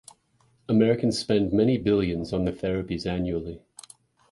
[0.67, 3.61] Americans spend many billions on the therapies annually.